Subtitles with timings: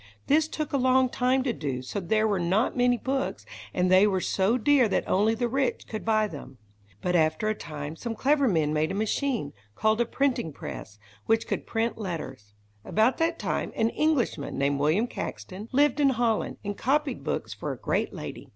[0.25, 4.07] This took a long time to do, so there were not many books, and they
[4.07, 6.57] were so dear that only the rich could buy them.
[7.03, 11.45] But after a time, some clever men made a machine, called a printing press, which
[11.45, 12.55] could print letters.
[12.83, 17.71] About that time, an Englishman, named William Caxton, lived in Holland, and copied books for
[17.71, 18.49] a great lady.